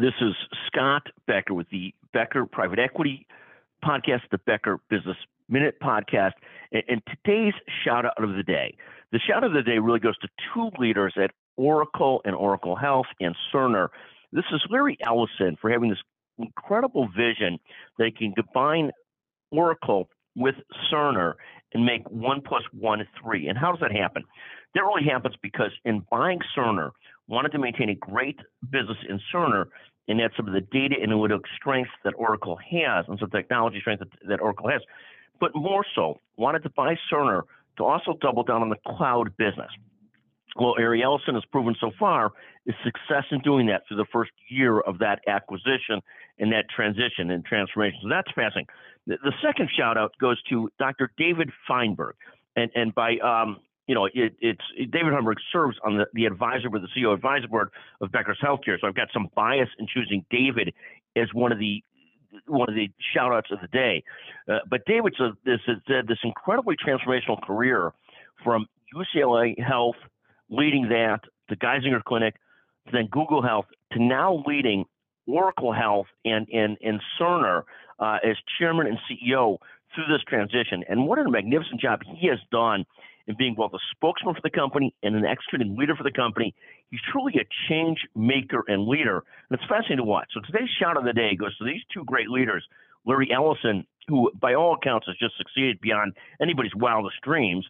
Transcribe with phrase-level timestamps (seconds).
[0.00, 0.32] This is
[0.68, 3.26] Scott Becker with the Becker Private Equity
[3.84, 5.16] Podcast, the Becker Business
[5.48, 6.34] Minute Podcast.
[6.70, 8.76] And, today's shout out of the day.
[9.10, 12.76] The shout out of the day really goes to two leaders at Oracle and Oracle
[12.76, 13.88] Health and Cerner.
[14.30, 15.98] This is Larry Ellison for having this
[16.38, 17.58] incredible vision
[17.98, 18.92] that he can combine
[19.50, 20.54] Oracle with
[20.92, 21.34] Cerner
[21.74, 23.48] and make one plus one three.
[23.48, 24.22] And how does that happen?
[24.76, 26.90] That really happens because in buying Cerner,
[27.28, 28.38] wanted to maintain a great
[28.70, 29.66] business in Cerner
[30.08, 34.00] and add some of the data analytic strengths that Oracle has and some technology strength
[34.00, 34.80] that, that Oracle has,
[35.40, 37.42] but more so, wanted to buy Cerner
[37.76, 39.70] to also double down on the cloud business.
[40.56, 42.32] Well, Larry Ellison has proven so far
[42.66, 46.00] is success in doing that through the first year of that acquisition
[46.38, 48.00] and that transition and transformation.
[48.02, 48.66] So that's fascinating.
[49.06, 51.12] The, the second shout out goes to Dr.
[51.16, 52.14] David Feinberg.
[52.56, 56.26] And, and by um, you know, it, it's it, David Feinberg serves on the, the
[56.26, 57.70] advisor board, the CEO advisor board
[58.00, 58.78] of Becker's Healthcare.
[58.80, 60.74] So I've got some bias in choosing David
[61.16, 61.82] as one of the
[62.46, 64.04] one of the shout outs of the day.
[64.46, 67.92] Uh, but David's a, this had this incredibly transformational career
[68.44, 69.96] from UCLA Health,
[70.50, 72.34] leading that, to Geisinger Clinic,
[72.86, 74.84] to then Google Health, to now leading
[75.26, 77.62] Oracle Health and and, and Cerner
[77.98, 79.56] uh, as chairman and CEO
[79.94, 80.84] through this transition.
[80.90, 82.84] And what a magnificent job he has done
[83.28, 86.54] in being both a spokesman for the company and an executing leader for the company.
[86.90, 89.22] He's truly a change maker and leader.
[89.48, 90.28] And it's fascinating to watch.
[90.32, 92.66] So today's shout of the day goes to these two great leaders,
[93.06, 97.66] Larry Ellison, who by all accounts has just succeeded beyond anybody's wildest dreams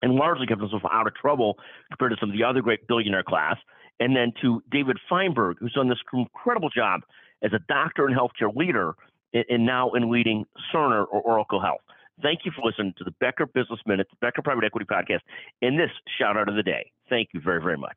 [0.00, 1.58] and largely kept himself out of trouble
[1.90, 3.56] compared to some of the other great billionaire class.
[3.98, 7.00] And then to David Feinberg, who's done this incredible job
[7.42, 8.94] as a doctor and healthcare leader
[9.34, 11.80] and now in leading Cerner or Oracle Health.
[12.22, 15.20] Thank you for listening to the Becker Business Minute, the Becker Private Equity Podcast,
[15.62, 16.90] and this shout out of the day.
[17.08, 17.96] Thank you very, very much.